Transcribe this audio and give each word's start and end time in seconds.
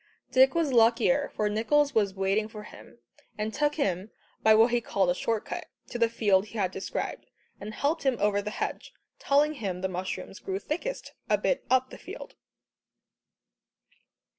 Dick 0.31 0.55
was 0.55 0.73
luckier, 0.73 1.31
for 1.35 1.47
Nicholls 1.47 1.93
was 1.93 2.15
waiting 2.15 2.47
for 2.47 2.63
him, 2.63 2.97
and 3.37 3.53
took 3.53 3.75
him 3.75 4.09
by 4.41 4.55
what 4.55 4.71
he 4.71 4.81
called 4.81 5.11
a 5.11 5.13
short 5.13 5.45
cut, 5.45 5.67
to 5.89 5.99
the 5.99 6.09
field 6.09 6.47
he 6.47 6.57
had 6.57 6.71
described, 6.71 7.27
and 7.59 7.75
helped 7.75 8.01
him 8.01 8.17
over 8.19 8.41
the 8.41 8.49
hedge, 8.49 8.93
telling 9.19 9.53
him 9.53 9.81
the 9.81 9.87
mushrooms 9.87 10.39
grew 10.39 10.57
thickest 10.57 11.13
"a 11.29 11.37
bit 11.37 11.63
up 11.69 11.91
the 11.91 11.99
field." 11.99 12.33